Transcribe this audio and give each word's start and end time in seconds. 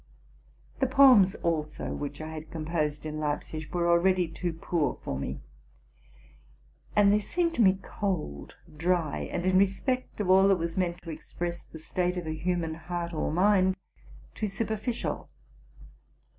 'The 0.79 0.87
poems 0.87 1.35
also 1.43 1.93
which 1.93 2.19
I 2.21 2.29
had 2.29 2.49
composed 2.49 3.05
in 3.05 3.19
Leipzig 3.19 3.71
were 3.71 3.87
already 3.87 4.27
too 4.27 4.51
poor 4.51 4.97
for 5.03 5.15
me; 5.15 5.41
and 6.95 7.13
they 7.13 7.19
seemed 7.19 7.53
to 7.53 7.61
me 7.61 7.77
cold, 7.83 8.57
dry, 8.75 9.29
and, 9.31 9.45
in 9.45 9.59
respect 9.59 10.19
of 10.19 10.27
all 10.27 10.47
that 10.47 10.55
was 10.57 10.75
meant 10.75 10.99
to 11.03 11.11
ex 11.11 11.33
press 11.33 11.63
the 11.63 11.77
state 11.77 12.17
of 12.17 12.25
the 12.25 12.33
human 12.35 12.73
heart 12.73 13.13
or 13.13 13.31
mind, 13.31 13.77
too 14.33 14.47
superficial. 14.47 15.29